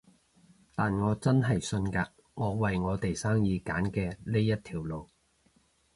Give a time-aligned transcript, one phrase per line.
[0.73, 5.07] 但我真係信㗎，我為我哋生意揀嘅呢一條路